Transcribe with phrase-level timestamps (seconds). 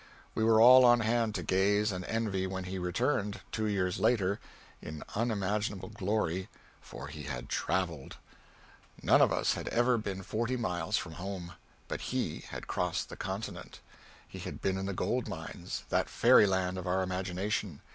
[0.33, 4.39] We were all on hand to gaze and envy when he returned, two years later,
[4.81, 6.49] in unimaginable glory
[6.81, 8.17] for he had travelled!
[9.03, 11.51] None of us had ever been forty miles from home.
[11.87, 13.79] But he had crossed the Continent.
[14.27, 17.81] He had been in the gold mines, that fairyland of our imagination.